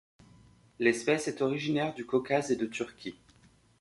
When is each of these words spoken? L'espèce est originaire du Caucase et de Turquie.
L'espèce 0.79 1.27
est 1.27 1.43
originaire 1.43 1.93
du 1.93 2.07
Caucase 2.07 2.49
et 2.51 2.55
de 2.55 2.65
Turquie. 2.65 3.19